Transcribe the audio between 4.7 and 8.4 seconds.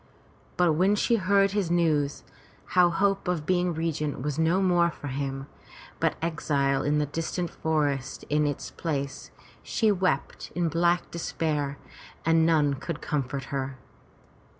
for him, but exile in the distant forest